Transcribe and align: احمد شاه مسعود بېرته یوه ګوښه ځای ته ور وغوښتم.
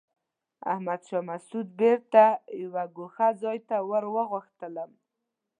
احمد 0.73 1.01
شاه 1.07 1.23
مسعود 1.29 1.67
بېرته 1.81 2.23
یوه 2.63 2.83
ګوښه 2.97 3.27
ځای 3.41 3.59
ته 3.67 3.77
ور 3.89 4.03
وغوښتم. 4.15 4.91